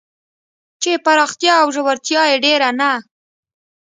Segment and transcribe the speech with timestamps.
[0.81, 2.91] چې پراختیا او ژورتیا یې ډېر نه